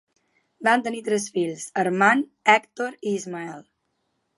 [0.67, 3.67] Van tenir tres fills, Armand, Hèctor i Ismael.